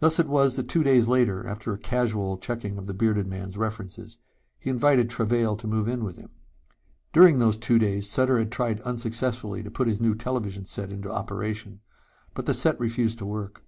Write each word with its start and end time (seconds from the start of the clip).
Thus 0.00 0.18
it 0.18 0.26
was 0.26 0.56
that 0.56 0.68
two 0.68 0.82
days 0.82 1.06
later, 1.06 1.46
after 1.46 1.72
a 1.72 1.78
casual 1.78 2.38
checking 2.38 2.76
of 2.76 2.86
the 2.88 2.92
bearded 2.92 3.28
man's 3.28 3.56
references, 3.56 4.18
he 4.58 4.68
invited 4.68 5.08
Travail 5.08 5.56
to 5.58 5.68
move 5.68 5.86
in 5.86 6.02
with 6.02 6.16
him. 6.16 6.30
During 7.12 7.38
those 7.38 7.56
two 7.56 7.78
days 7.78 8.10
Sutter 8.10 8.44
tried 8.46 8.80
unsuccessfully 8.80 9.62
to 9.62 9.70
put 9.70 9.86
his 9.86 10.00
new 10.00 10.16
television 10.16 10.64
set 10.64 10.92
into 10.92 11.12
operation. 11.12 11.78
But 12.34 12.46
the 12.46 12.52
set 12.54 12.80
refused 12.80 13.18
to 13.18 13.26
work. 13.26 13.62